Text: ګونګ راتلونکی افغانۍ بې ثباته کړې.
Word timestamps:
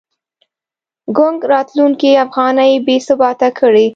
ګونګ 1.15 1.39
راتلونکی 1.51 2.11
افغانۍ 2.25 2.71
بې 2.85 2.97
ثباته 3.07 3.49
کړې. 3.59 3.85